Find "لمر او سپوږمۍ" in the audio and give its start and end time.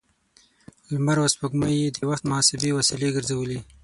0.93-1.75